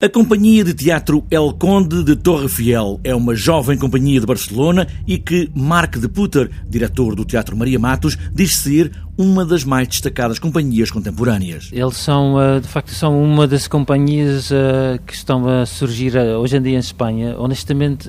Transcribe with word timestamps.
A 0.00 0.08
Companhia 0.08 0.62
de 0.62 0.72
Teatro 0.72 1.26
El 1.28 1.52
Conde 1.54 2.04
de 2.04 2.14
Torre 2.14 2.48
Fiel 2.48 3.00
é 3.02 3.12
uma 3.12 3.34
jovem 3.34 3.76
companhia 3.76 4.20
de 4.20 4.26
Barcelona 4.26 4.86
e 5.04 5.18
que 5.18 5.50
Marc 5.52 5.98
de 5.98 6.08
Putter, 6.08 6.48
diretor 6.68 7.16
do 7.16 7.24
Teatro 7.24 7.56
Maria 7.56 7.80
Matos, 7.80 8.16
diz 8.32 8.54
ser 8.58 8.92
uma 9.16 9.44
das 9.44 9.64
mais 9.64 9.88
destacadas 9.88 10.38
companhias 10.38 10.92
contemporâneas. 10.92 11.70
Eles 11.72 11.96
são, 11.96 12.40
eh, 12.40 12.60
de 12.60 12.68
facto, 12.68 12.92
são 12.92 13.20
uma 13.20 13.44
das 13.48 13.66
companhias 13.66 14.52
eh, 14.52 15.00
que 15.04 15.14
estão 15.14 15.48
a 15.48 15.66
surgir 15.66 16.14
eh, 16.14 16.36
hoje 16.36 16.56
em 16.56 16.62
dia 16.62 16.76
em 16.76 16.78
Espanha. 16.78 17.34
Honestamente, 17.36 18.08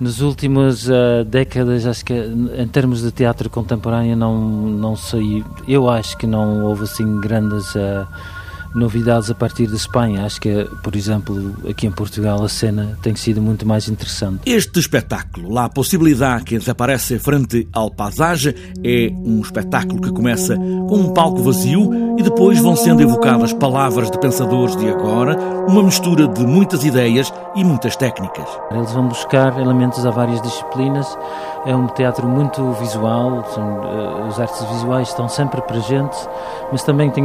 nas 0.00 0.18
últimas 0.20 0.88
décadas, 1.28 1.86
acho 1.86 2.04
que 2.04 2.12
em 2.12 2.66
termos 2.66 3.02
de 3.02 3.12
teatro 3.12 3.48
contemporâneo, 3.48 4.16
não, 4.16 4.68
não 4.68 4.96
sei, 4.96 5.44
eu 5.68 5.88
acho 5.88 6.16
que 6.16 6.26
não 6.26 6.64
houve 6.64 6.84
assim 6.84 7.20
grandes 7.20 7.72
novidades 8.74 9.30
a 9.30 9.34
partir 9.34 9.66
de 9.66 9.76
Espanha. 9.76 10.24
Acho 10.24 10.40
que, 10.40 10.64
por 10.82 10.94
exemplo, 10.94 11.54
aqui 11.68 11.86
em 11.86 11.90
Portugal 11.90 12.42
a 12.42 12.48
cena 12.48 12.98
tem 13.02 13.14
sido 13.14 13.40
muito 13.42 13.66
mais 13.66 13.88
interessante. 13.88 14.40
Este 14.46 14.78
espetáculo, 14.78 15.52
La 15.52 15.68
Possibilidade 15.68 16.44
que 16.44 16.58
desaparece 16.58 17.18
frente 17.18 17.68
ao 17.72 17.90
paisagem, 17.90 18.54
é 18.84 19.10
um 19.12 19.40
espetáculo 19.40 20.00
que 20.00 20.10
começa 20.10 20.56
com 20.56 20.96
um 20.96 21.12
palco 21.12 21.42
vazio 21.42 22.16
e 22.18 22.22
depois 22.22 22.58
vão 22.60 22.76
sendo 22.76 23.02
evocadas 23.02 23.52
palavras 23.52 24.10
de 24.10 24.18
pensadores 24.18 24.76
de 24.76 24.88
agora, 24.88 25.36
uma 25.66 25.82
mistura 25.82 26.28
de 26.28 26.46
muitas 26.46 26.84
ideias 26.84 27.32
e 27.54 27.64
muitas 27.64 27.96
técnicas. 27.96 28.46
Eles 28.70 28.92
vão 28.92 29.08
buscar 29.08 29.58
elementos 29.58 30.04
a 30.04 30.10
várias 30.10 30.40
disciplinas. 30.42 31.06
É 31.66 31.74
um 31.74 31.86
teatro 31.88 32.26
muito 32.28 32.72
visual, 32.72 33.44
uh, 33.56 34.28
os 34.28 34.40
artes 34.40 34.62
visuais 34.72 35.08
estão 35.08 35.28
sempre 35.28 35.60
presentes, 35.62 36.28
mas 36.72 36.82
também 36.82 37.10
tem, 37.10 37.24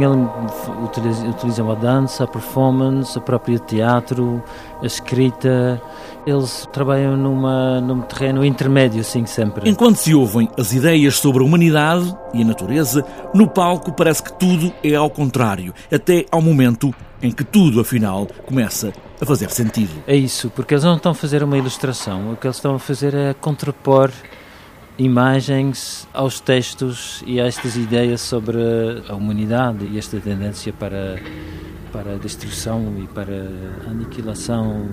utilizam 1.36 1.70
a 1.70 1.74
dança, 1.74 2.24
a 2.24 2.26
performance, 2.26 3.16
a 3.16 3.20
própria 3.20 3.58
teatro, 3.58 4.42
a 4.82 4.86
escrita. 4.86 5.80
Eles 6.26 6.68
trabalham 6.72 7.16
numa, 7.16 7.80
num 7.80 8.00
terreno 8.00 8.44
intermédio, 8.44 9.04
sim, 9.04 9.24
sempre. 9.26 9.68
Enquanto 9.70 9.96
se 9.96 10.14
ouvem 10.14 10.48
as 10.58 10.72
ideias 10.72 11.16
sobre 11.16 11.42
a 11.42 11.46
humanidade 11.46 12.16
e 12.34 12.42
a 12.42 12.44
natureza, 12.44 13.04
no 13.32 13.48
palco 13.48 13.92
parece 13.92 14.22
que 14.22 14.32
tudo 14.32 14.72
é 14.82 14.94
ao 14.94 15.08
contrário, 15.08 15.72
até 15.92 16.24
ao 16.30 16.42
momento 16.42 16.92
em 17.22 17.30
que 17.30 17.44
tudo, 17.44 17.80
afinal, 17.80 18.26
começa 18.44 18.92
a 19.20 19.24
fazer 19.24 19.50
sentido. 19.50 20.02
É 20.06 20.16
isso, 20.16 20.50
porque 20.50 20.74
eles 20.74 20.84
não 20.84 20.96
estão 20.96 21.12
a 21.12 21.14
fazer 21.14 21.42
uma 21.42 21.56
ilustração, 21.56 22.32
o 22.32 22.36
que 22.36 22.46
eles 22.46 22.56
estão 22.56 22.74
a 22.74 22.78
fazer 22.78 23.14
é 23.14 23.32
contrapor 23.34 24.10
imagens 24.98 26.08
aos 26.12 26.40
textos 26.40 27.22
e 27.26 27.40
a 27.40 27.46
estas 27.46 27.76
ideias 27.76 28.20
sobre 28.20 28.58
a 29.08 29.14
humanidade 29.14 29.86
e 29.86 29.98
esta 29.98 30.18
tendência 30.18 30.72
para, 30.72 31.20
para 31.92 32.14
a 32.14 32.16
destruição 32.16 32.94
e 32.98 33.06
para 33.06 33.50
a 33.86 33.90
aniquilação. 33.90 34.88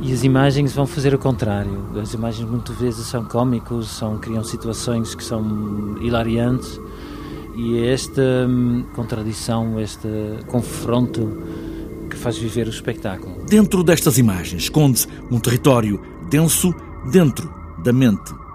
E, 0.00 0.08
e 0.08 0.12
as 0.12 0.24
imagens 0.24 0.72
vão 0.72 0.86
fazer 0.86 1.14
o 1.14 1.18
contrário. 1.18 1.88
As 2.00 2.12
imagens 2.14 2.48
muitas 2.48 2.76
vezes 2.76 3.06
são 3.06 3.24
cómicos, 3.24 3.88
são, 3.88 4.18
criam 4.18 4.42
situações 4.42 5.14
que 5.14 5.22
são 5.22 5.96
hilariantes 6.00 6.80
e 7.56 7.78
é 7.78 7.92
esta 7.92 8.46
hum, 8.48 8.84
contradição, 8.94 9.80
este 9.80 10.08
confronto 10.46 11.42
que 12.08 12.16
faz 12.16 12.38
viver 12.38 12.66
o 12.66 12.70
espetáculo. 12.70 13.44
Dentro 13.46 13.82
destas 13.82 14.18
imagens 14.18 14.64
esconde-se 14.64 15.06
um 15.30 15.38
território 15.38 16.00
denso 16.30 16.74
dentro 17.10 17.52
da 17.82 17.92
mente 17.92 18.47